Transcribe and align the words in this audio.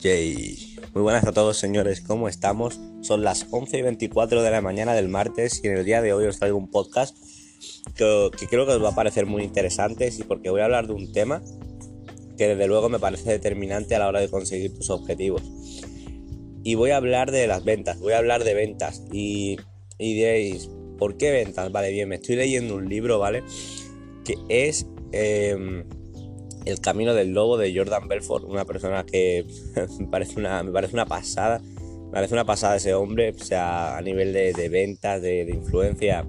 Yay. 0.00 0.76
Muy 0.94 1.02
buenas 1.02 1.26
a 1.26 1.32
todos 1.32 1.58
señores, 1.58 2.00
¿cómo 2.00 2.28
estamos? 2.28 2.78
Son 3.00 3.24
las 3.24 3.48
11 3.50 3.78
y 3.78 3.82
24 3.82 4.42
de 4.42 4.50
la 4.52 4.60
mañana 4.60 4.94
del 4.94 5.08
martes 5.08 5.60
y 5.64 5.66
en 5.66 5.76
el 5.76 5.84
día 5.84 6.00
de 6.00 6.12
hoy 6.12 6.26
os 6.26 6.38
traigo 6.38 6.56
un 6.56 6.70
podcast 6.70 7.16
que, 7.96 8.30
creo 8.48 8.64
que 8.64 8.72
os 8.72 8.84
va 8.84 8.90
a 8.90 8.94
parecer 8.94 9.26
muy 9.26 9.42
interesante 9.42 10.08
y 10.16 10.22
porque 10.22 10.50
voy 10.50 10.60
a 10.60 10.66
hablar 10.66 10.86
de 10.86 10.92
un 10.92 11.10
tema 11.10 11.42
que 12.36 12.46
desde 12.46 12.68
luego 12.68 12.88
me 12.88 13.00
parece 13.00 13.28
determinante 13.28 13.96
a 13.96 13.98
la 13.98 14.06
hora 14.06 14.20
de 14.20 14.28
conseguir 14.28 14.72
tus 14.72 14.88
objetivos. 14.90 15.42
Y 16.62 16.76
voy 16.76 16.90
a 16.90 16.96
hablar 16.96 17.32
de 17.32 17.48
las 17.48 17.64
ventas, 17.64 17.98
voy 17.98 18.12
a 18.12 18.18
hablar 18.18 18.44
de 18.44 18.54
ventas 18.54 19.02
y, 19.10 19.56
y 19.98 20.14
diréis, 20.14 20.70
¿por 20.96 21.16
qué 21.16 21.32
ventas? 21.32 21.72
Vale, 21.72 21.90
bien, 21.90 22.08
me 22.08 22.16
estoy 22.16 22.36
leyendo 22.36 22.76
un 22.76 22.88
libro, 22.88 23.18
¿vale? 23.18 23.42
Que 24.24 24.36
es... 24.48 24.86
Em, 25.10 25.84
el 26.68 26.80
camino 26.80 27.14
del 27.14 27.32
lobo 27.32 27.56
de 27.56 27.74
Jordan 27.74 28.08
Belfort, 28.08 28.44
una 28.44 28.64
persona 28.64 29.04
que 29.04 29.46
me 29.98 30.06
parece 30.06 30.38
una, 30.38 30.62
me 30.62 30.70
parece 30.70 30.94
una 30.94 31.06
pasada, 31.06 31.60
me 31.60 32.12
parece 32.12 32.34
una 32.34 32.44
pasada 32.44 32.76
ese 32.76 32.94
hombre, 32.94 33.30
o 33.30 33.44
sea, 33.44 33.96
a 33.96 34.02
nivel 34.02 34.32
de, 34.32 34.68
ventas, 34.68 35.22
de, 35.22 35.48
influencia, 35.50 36.26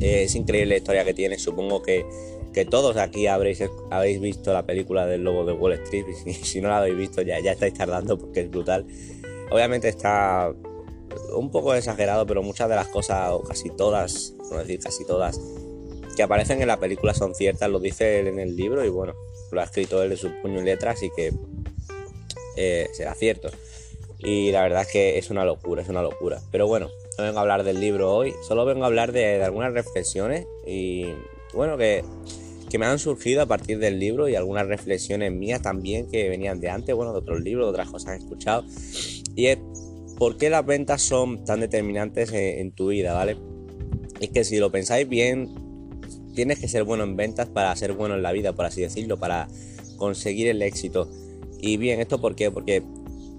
es 0.00 0.34
increíble 0.34 0.74
la 0.74 0.76
historia 0.78 1.04
que 1.04 1.14
tiene, 1.14 1.38
supongo 1.38 1.82
que, 1.82 2.04
que 2.52 2.64
todos 2.64 2.96
aquí 2.96 3.28
habréis, 3.28 3.62
habéis 3.90 4.20
visto 4.20 4.52
la 4.52 4.66
película 4.66 5.06
del 5.06 5.22
lobo 5.22 5.44
de 5.44 5.52
Wall 5.52 5.74
Street, 5.74 6.06
y 6.26 6.32
si, 6.34 6.60
no 6.60 6.68
la 6.68 6.78
habéis 6.78 6.96
visto 6.96 7.22
ya, 7.22 7.38
ya 7.40 7.52
estáis 7.52 7.74
tardando 7.74 8.18
porque 8.18 8.40
es 8.40 8.50
brutal. 8.50 8.86
Obviamente 9.50 9.88
está 9.88 10.52
un 11.34 11.50
poco 11.50 11.74
exagerado, 11.74 12.26
pero 12.26 12.42
muchas 12.42 12.68
de 12.68 12.74
las 12.74 12.88
cosas, 12.88 13.30
o 13.30 13.42
casi 13.42 13.70
todas, 13.70 14.34
no 14.50 14.58
decir 14.58 14.80
casi 14.80 15.04
todas, 15.06 15.40
que 16.18 16.24
aparecen 16.24 16.60
en 16.60 16.66
la 16.66 16.80
película 16.80 17.14
son 17.14 17.32
ciertas, 17.32 17.70
lo 17.70 17.78
dice 17.78 18.18
él 18.18 18.26
en 18.26 18.40
el 18.40 18.56
libro 18.56 18.84
y 18.84 18.88
bueno, 18.88 19.14
lo 19.52 19.60
ha 19.60 19.64
escrito 19.64 20.02
él 20.02 20.10
de 20.10 20.16
su 20.16 20.28
puño 20.42 20.60
y 20.60 20.64
letra, 20.64 20.90
así 20.90 21.12
que 21.14 21.32
eh, 22.56 22.88
será 22.92 23.14
cierto. 23.14 23.50
Y 24.18 24.50
la 24.50 24.62
verdad 24.62 24.82
es 24.82 24.88
que 24.88 25.16
es 25.16 25.30
una 25.30 25.44
locura, 25.44 25.80
es 25.80 25.88
una 25.88 26.02
locura. 26.02 26.40
Pero 26.50 26.66
bueno, 26.66 26.88
no 27.16 27.22
vengo 27.22 27.38
a 27.38 27.42
hablar 27.42 27.62
del 27.62 27.78
libro 27.78 28.12
hoy, 28.12 28.34
solo 28.48 28.64
vengo 28.64 28.82
a 28.82 28.88
hablar 28.88 29.12
de, 29.12 29.40
algunas 29.44 29.72
reflexiones 29.72 30.44
y 30.66 31.04
bueno, 31.54 31.78
que, 31.78 32.02
que, 32.68 32.78
me 32.78 32.86
han 32.86 32.98
surgido 32.98 33.42
a 33.42 33.46
partir 33.46 33.78
del 33.78 34.00
libro 34.00 34.28
y 34.28 34.34
algunas 34.34 34.66
reflexiones 34.66 35.30
mías 35.30 35.62
también 35.62 36.10
que 36.10 36.28
venían 36.28 36.58
de 36.58 36.68
antes, 36.68 36.96
bueno, 36.96 37.12
de 37.12 37.18
otros 37.20 37.40
libros, 37.42 37.66
de 37.66 37.70
otras 37.70 37.90
cosas 37.90 38.16
que 38.16 38.16
he 38.16 38.24
escuchado. 38.24 38.64
Y 39.36 39.46
es 39.46 39.58
por 40.18 40.36
qué 40.36 40.50
las 40.50 40.66
ventas 40.66 41.00
son 41.00 41.44
tan 41.44 41.60
determinantes 41.60 42.32
en, 42.32 42.58
en 42.58 42.72
tu 42.72 42.88
vida, 42.88 43.14
¿vale? 43.14 43.36
Es 44.18 44.30
que 44.30 44.42
si 44.42 44.56
lo 44.56 44.72
pensáis 44.72 45.08
bien, 45.08 45.67
tienes 46.34 46.58
que 46.58 46.68
ser 46.68 46.84
bueno 46.84 47.04
en 47.04 47.16
ventas 47.16 47.48
para 47.48 47.74
ser 47.76 47.92
bueno 47.92 48.14
en 48.14 48.22
la 48.22 48.32
vida, 48.32 48.52
por 48.52 48.64
así 48.64 48.80
decirlo, 48.80 49.18
para 49.18 49.48
conseguir 49.96 50.48
el 50.48 50.62
éxito. 50.62 51.10
Y 51.60 51.76
bien, 51.76 52.00
¿esto 52.00 52.20
por 52.20 52.34
qué? 52.34 52.50
Porque 52.50 52.82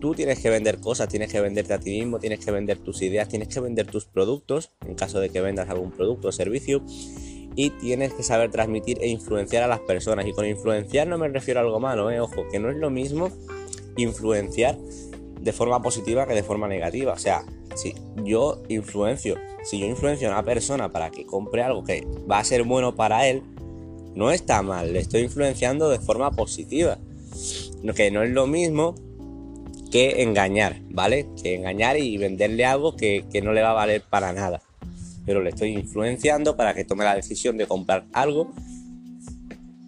tú 0.00 0.14
tienes 0.14 0.40
que 0.40 0.50
vender 0.50 0.80
cosas, 0.80 1.08
tienes 1.08 1.30
que 1.30 1.40
venderte 1.40 1.74
a 1.74 1.78
ti 1.78 1.90
mismo, 1.90 2.18
tienes 2.18 2.44
que 2.44 2.50
vender 2.50 2.78
tus 2.78 3.02
ideas, 3.02 3.28
tienes 3.28 3.48
que 3.48 3.60
vender 3.60 3.86
tus 3.86 4.06
productos, 4.06 4.72
en 4.86 4.94
caso 4.94 5.20
de 5.20 5.30
que 5.30 5.40
vendas 5.40 5.68
algún 5.68 5.92
producto 5.92 6.28
o 6.28 6.32
servicio, 6.32 6.82
y 7.54 7.70
tienes 7.70 8.12
que 8.12 8.22
saber 8.22 8.50
transmitir 8.50 8.98
e 9.00 9.08
influenciar 9.08 9.64
a 9.64 9.66
las 9.66 9.80
personas. 9.80 10.26
Y 10.26 10.32
con 10.32 10.46
influenciar 10.46 11.08
no 11.08 11.18
me 11.18 11.28
refiero 11.28 11.60
a 11.60 11.62
algo 11.64 11.80
malo, 11.80 12.10
¿eh? 12.10 12.20
ojo, 12.20 12.46
que 12.50 12.58
no 12.58 12.70
es 12.70 12.76
lo 12.76 12.90
mismo 12.90 13.30
influenciar 13.96 14.78
de 15.40 15.52
forma 15.52 15.82
positiva 15.82 16.26
que 16.26 16.34
de 16.34 16.42
forma 16.42 16.68
negativa. 16.68 17.12
O 17.12 17.18
sea, 17.18 17.44
si 17.74 17.94
yo 18.24 18.62
influencio 18.68 19.36
si 19.62 19.78
yo 19.78 19.86
influencio 19.86 20.28
a 20.28 20.32
una 20.32 20.44
persona 20.44 20.90
para 20.90 21.10
que 21.10 21.26
compre 21.26 21.62
algo 21.62 21.84
que 21.84 22.06
va 22.30 22.38
a 22.38 22.44
ser 22.44 22.62
bueno 22.62 22.94
para 22.94 23.26
él, 23.26 23.42
no 24.14 24.30
está 24.30 24.62
mal, 24.62 24.92
le 24.92 25.00
estoy 25.00 25.22
influenciando 25.22 25.90
de 25.90 25.98
forma 25.98 26.30
positiva. 26.30 26.98
Lo 27.82 27.94
que 27.94 28.10
no 28.10 28.22
es 28.22 28.30
lo 28.30 28.46
mismo 28.46 28.94
que 29.90 30.22
engañar, 30.22 30.80
¿vale? 30.90 31.28
Que 31.42 31.54
engañar 31.54 31.98
y 31.98 32.16
venderle 32.18 32.64
algo 32.64 32.96
que, 32.96 33.24
que 33.30 33.42
no 33.42 33.52
le 33.52 33.62
va 33.62 33.70
a 33.70 33.74
valer 33.74 34.02
para 34.08 34.32
nada. 34.32 34.62
Pero 35.24 35.42
le 35.42 35.50
estoy 35.50 35.74
influenciando 35.74 36.56
para 36.56 36.74
que 36.74 36.84
tome 36.84 37.04
la 37.04 37.14
decisión 37.14 37.58
de 37.58 37.66
comprar 37.66 38.06
algo 38.12 38.50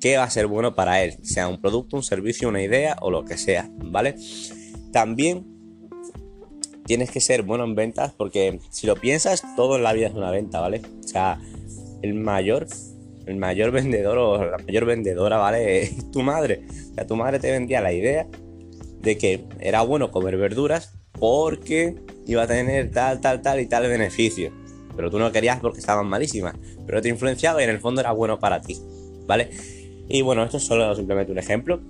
que 0.00 0.16
va 0.16 0.24
a 0.24 0.30
ser 0.30 0.46
bueno 0.46 0.74
para 0.74 1.02
él, 1.02 1.18
sea 1.22 1.48
un 1.48 1.60
producto, 1.60 1.96
un 1.96 2.02
servicio, 2.02 2.48
una 2.48 2.62
idea 2.62 2.96
o 3.00 3.10
lo 3.10 3.24
que 3.24 3.36
sea, 3.36 3.68
¿vale? 3.76 4.16
También 4.92 5.55
tienes 6.86 7.10
que 7.10 7.20
ser 7.20 7.42
bueno 7.42 7.64
en 7.64 7.74
ventas 7.74 8.12
porque 8.16 8.60
si 8.70 8.86
lo 8.86 8.96
piensas, 8.96 9.42
todo 9.56 9.76
en 9.76 9.82
la 9.82 9.92
vida 9.92 10.08
es 10.08 10.14
una 10.14 10.30
venta, 10.30 10.60
¿vale? 10.60 10.82
O 11.04 11.08
sea, 11.08 11.40
el 12.02 12.14
mayor, 12.14 12.66
el 13.26 13.36
mayor 13.36 13.70
vendedor 13.70 14.18
o 14.18 14.44
la 14.44 14.58
mayor 14.58 14.84
vendedora, 14.84 15.36
¿vale? 15.36 15.82
Es 15.82 16.10
tu 16.10 16.22
madre. 16.22 16.62
O 16.92 16.94
sea, 16.94 17.06
tu 17.06 17.16
madre 17.16 17.38
te 17.38 17.50
vendía 17.50 17.80
la 17.80 17.92
idea 17.92 18.26
de 19.00 19.18
que 19.18 19.44
era 19.60 19.82
bueno 19.82 20.10
comer 20.10 20.36
verduras 20.36 20.94
porque 21.12 21.96
iba 22.26 22.42
a 22.42 22.46
tener 22.46 22.90
tal, 22.90 23.20
tal, 23.20 23.42
tal 23.42 23.60
y 23.60 23.66
tal 23.66 23.88
beneficio. 23.88 24.52
Pero 24.96 25.10
tú 25.10 25.18
no 25.18 25.30
querías 25.30 25.60
porque 25.60 25.80
estaban 25.80 26.06
malísimas. 26.06 26.54
Pero 26.86 27.02
te 27.02 27.08
influenciaba 27.08 27.60
y 27.60 27.64
en 27.64 27.70
el 27.70 27.80
fondo 27.80 28.00
era 28.00 28.12
bueno 28.12 28.38
para 28.38 28.62
ti, 28.62 28.78
¿vale? 29.26 29.50
Y 30.08 30.22
bueno, 30.22 30.44
esto 30.44 30.56
es 30.56 30.64
solo 30.64 30.94
simplemente 30.94 31.32
un 31.32 31.38
ejemplo. 31.38 31.80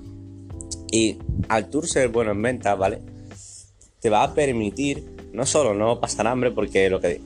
Y 0.90 1.18
al 1.48 1.68
tour 1.68 1.86
ser 1.86 2.08
bueno 2.08 2.32
en 2.32 2.42
ventas, 2.42 2.78
¿vale? 2.78 3.00
Va 4.10 4.24
a 4.24 4.34
permitir 4.34 5.04
no 5.32 5.46
solo 5.46 5.74
no 5.74 6.00
pasar 6.00 6.26
hambre, 6.26 6.50
porque 6.50 6.88
lo 6.90 7.00
que 7.00 7.20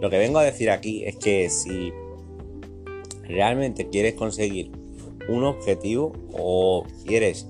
lo 0.00 0.08
que 0.08 0.18
vengo 0.18 0.38
a 0.38 0.44
decir 0.44 0.70
aquí 0.70 1.04
es 1.04 1.16
que 1.16 1.50
si 1.50 1.92
realmente 3.24 3.88
quieres 3.88 4.14
conseguir 4.14 4.70
un 5.28 5.44
objetivo 5.44 6.12
o 6.32 6.86
quieres 7.06 7.46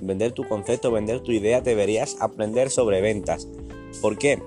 vender 0.00 0.32
tu 0.32 0.46
concepto, 0.48 0.90
vender 0.90 1.20
tu 1.20 1.32
idea, 1.32 1.60
deberías 1.60 2.16
aprender 2.20 2.70
sobre 2.70 3.00
ventas. 3.00 3.46
¿Por 4.00 4.18
qué? 4.18 4.42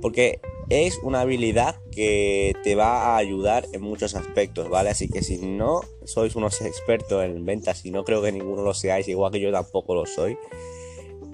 Porque 0.00 0.40
es 0.68 0.98
una 1.02 1.20
habilidad 1.20 1.76
que 1.90 2.54
te 2.62 2.74
va 2.74 3.14
a 3.14 3.16
ayudar 3.16 3.66
en 3.72 3.82
muchos 3.82 4.14
aspectos, 4.14 4.68
¿vale? 4.68 4.90
Así 4.90 5.08
que 5.08 5.22
si 5.22 5.38
no 5.38 5.82
sois 6.04 6.36
unos 6.36 6.60
expertos 6.60 7.24
en 7.24 7.44
ventas 7.44 7.84
y 7.84 7.90
no 7.90 8.04
creo 8.04 8.22
que 8.22 8.32
ninguno 8.32 8.62
lo 8.62 8.74
seáis, 8.74 9.08
igual 9.08 9.32
que 9.32 9.40
yo 9.40 9.52
tampoco 9.52 9.94
lo 9.94 10.06
soy, 10.06 10.36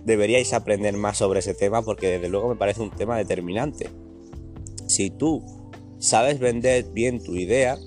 deberíais 0.05 0.53
aprender 0.53 0.97
más 0.97 1.19
sobre 1.19 1.41
ese 1.41 1.55
tema 1.55 1.83
porque 1.83 2.09
desde 2.09 2.29
luego 2.29 2.49
me 2.49 2.57
parece 2.57 2.83
un 2.83 2.91
tema 2.91 3.17
determinante. 3.17 3.89
Si 4.87 5.11
tú 5.11 5.45
sabes 5.99 6.39
vender 6.39 6.85
bien 6.93 7.23
tu 7.23 7.37
idea, 7.37 7.79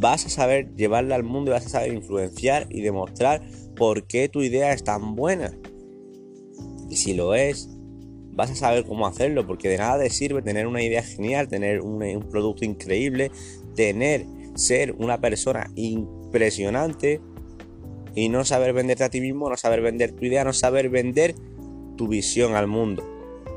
vas 0.00 0.26
a 0.26 0.28
saber 0.28 0.74
llevarla 0.76 1.16
al 1.16 1.24
mundo 1.24 1.50
y 1.50 1.54
vas 1.54 1.66
a 1.66 1.70
saber 1.70 1.92
influenciar 1.92 2.66
y 2.70 2.80
demostrar 2.80 3.42
por 3.76 4.06
qué 4.06 4.28
tu 4.28 4.42
idea 4.42 4.72
es 4.72 4.84
tan 4.84 5.16
buena. 5.16 5.52
Y 6.88 6.96
si 6.96 7.14
lo 7.14 7.34
es, 7.34 7.68
vas 8.32 8.50
a 8.50 8.54
saber 8.54 8.84
cómo 8.84 9.06
hacerlo, 9.06 9.46
porque 9.46 9.68
de 9.68 9.78
nada 9.78 10.02
te 10.02 10.10
sirve 10.10 10.42
tener 10.42 10.66
una 10.66 10.82
idea 10.82 11.02
genial, 11.02 11.48
tener 11.48 11.80
un, 11.80 12.26
producto 12.30 12.64
increíble, 12.64 13.30
tener, 13.74 14.26
ser 14.54 14.92
una 14.98 15.20
persona 15.20 15.70
impresionante 15.76 17.20
y 18.14 18.28
no 18.28 18.44
saber 18.44 18.72
venderte 18.72 19.04
a 19.04 19.10
ti 19.10 19.20
mismo, 19.20 19.48
no 19.48 19.56
saber 19.56 19.82
vender 19.82 20.12
tu 20.12 20.24
idea, 20.24 20.44
no 20.44 20.52
saber 20.52 20.88
vender 20.88 21.34
tu 21.96 22.08
visión 22.08 22.54
al 22.54 22.66
mundo, 22.66 23.06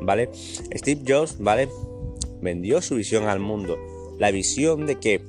¿vale? 0.02 0.30
Steve 0.34 1.02
Jobs, 1.08 1.38
¿vale? 1.40 1.70
Vendió 2.42 2.82
su 2.82 2.96
visión 2.96 3.28
al 3.28 3.40
mundo, 3.40 3.78
la 4.20 4.32
visión 4.32 4.86
de 4.86 4.96
que 4.96 5.22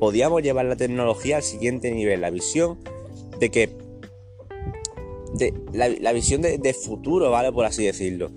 podíamos 0.00 0.42
llevar 0.42 0.66
la 0.66 0.76
tecnología 0.76 1.36
al 1.36 1.42
siguiente 1.42 1.90
nivel, 1.92 2.20
la 2.20 2.30
visión 2.30 2.78
de 3.38 3.50
que 3.50 3.87
de, 5.34 5.54
la, 5.72 6.12
visión 6.12 6.42
de, 6.42 6.74
futuro, 6.74 7.30
¿vale? 7.30 7.52
Por 7.52 7.64
así 7.64 7.84
decirlo. 7.84 8.30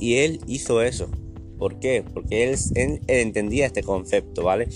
Y 0.00 0.16
él 0.16 0.40
hizo 0.46 0.82
eso. 0.82 1.10
¿Por 1.58 1.80
qué? 1.80 2.04
Porque 2.14 2.44
él, 2.44 3.00
entendía 3.08 3.66
este 3.66 3.82
concepto, 3.82 4.44
¿vale? 4.44 4.68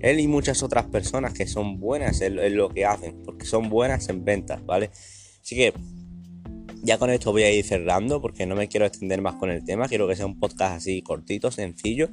Él 0.00 0.20
y 0.20 0.28
muchas 0.28 0.62
otras 0.62 0.86
personas 0.86 1.32
que 1.32 1.46
son 1.46 1.80
buenas 1.80 2.20
en, 2.20 2.56
lo 2.56 2.68
que 2.68 2.84
hacen, 2.84 3.22
porque 3.24 3.46
son 3.46 3.70
buenas 3.70 4.08
en 4.08 4.24
ventas, 4.24 4.64
¿vale? 4.66 4.90
Así 5.42 5.56
que 5.56 5.72
ya 6.86 6.98
con 6.98 7.10
esto 7.10 7.32
voy 7.32 7.42
a 7.42 7.52
ir 7.52 7.64
cerrando 7.64 8.22
porque 8.22 8.46
no 8.46 8.54
me 8.54 8.68
quiero 8.68 8.86
extender 8.86 9.20
más 9.20 9.34
con 9.34 9.50
el 9.50 9.64
tema. 9.64 9.88
Quiero 9.88 10.06
que 10.06 10.14
sea 10.14 10.24
un 10.24 10.38
podcast 10.38 10.76
así 10.76 11.02
cortito, 11.02 11.50
sencillo, 11.50 12.08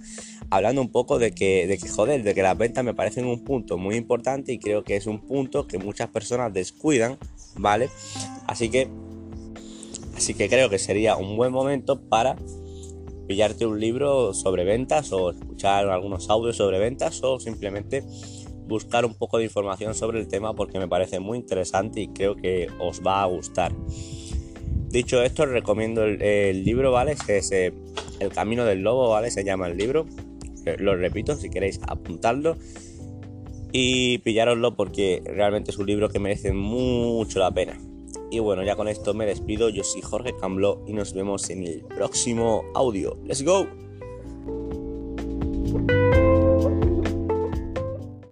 hablando 0.50 0.82
un 0.82 0.92
poco 0.92 1.20
de 1.20 1.32
que, 1.32 1.68
de 1.68 1.78
que 1.78 1.88
joder, 1.88 2.24
de 2.24 2.34
que 2.34 2.42
las 2.42 2.58
ventas 2.58 2.84
me 2.84 2.96
parecen 2.96 3.26
un 3.26 3.44
punto 3.44 3.78
muy 3.78 3.96
importante 3.96 4.52
y 4.52 4.58
creo 4.58 4.84
que 4.84 4.96
es 4.96 5.06
un 5.06 5.20
punto 5.20 5.68
que 5.68 5.78
muchas 5.78 6.10
personas 6.10 6.52
descuidan 6.52 7.20
¿vale? 7.56 7.90
Así 8.48 8.70
que, 8.70 8.88
así 10.16 10.34
que 10.34 10.50
creo 10.50 10.70
que 10.70 10.80
sería 10.80 11.18
un 11.18 11.38
buen 11.38 11.52
momento 11.52 12.02
para 12.02 12.36
pillarte 13.28 13.66
un 13.66 13.80
libro 13.80 14.34
sobre 14.34 14.64
ventas 14.64 15.12
o 15.14 15.32
escuchar 15.32 15.88
algunos 15.90 16.30
audios 16.30 16.58
sobre 16.58 16.80
ventas 16.80 17.22
o 17.24 17.40
simplemente 17.40 18.04
buscar 18.68 19.06
un 19.06 19.14
poco 19.14 19.38
de 19.38 19.46
información 19.46 19.94
sobre 19.94 20.20
el 20.20 20.28
tema 20.28 20.56
porque 20.56 20.80
me 20.80 20.88
parece 20.88 21.20
muy 21.20 21.38
interesante 21.38 22.02
y 22.02 22.08
creo 22.08 22.36
que 22.36 22.70
os 22.80 23.02
va 23.06 23.22
a 23.22 23.26
gustar. 23.26 23.72
Dicho 24.94 25.24
esto, 25.24 25.48
recomiendo 25.48 26.04
el, 26.04 26.64
libro, 26.64 26.92
¿vale? 26.92 27.16
Es 27.28 27.52
El 27.52 28.30
Camino 28.32 28.64
del 28.64 28.84
Lobo, 28.84 29.10
¿vale? 29.10 29.32
Se 29.32 29.44
llama 29.44 29.66
el 29.66 29.76
libro. 29.76 30.06
Eh, 30.68 30.76
lo 30.78 30.96
repito, 30.96 31.36
si 31.36 31.50
queréis 31.50 31.80
apuntarlo. 31.88 32.58
y 33.72 34.20
pillároslo 34.20 34.76
porque 34.76 35.24
realmente 35.26 35.72
es 35.72 35.80
un 35.80 35.88
libro 35.88 36.10
que 36.10 36.20
merece 36.20 36.54
mucho 36.54 37.40
la 37.40 37.50
pena. 37.50 37.76
Y 38.30 38.38
bueno, 38.38 38.64
ya 38.64 38.76
con 38.76 38.88
esto 38.88 39.16
me 39.16 39.26
despido. 39.26 39.70
Yo 39.70 39.84
soy 39.84 40.04
Jorge 40.04 40.36
Cambló 40.40 40.84
y 40.88 40.94
nos 40.94 41.16
vemos 41.16 41.50
en 41.50 41.64
el 41.64 41.82
próximo 41.86 42.62
audio. 42.76 43.18
¡Let's 43.24 43.44
go! 43.44 43.83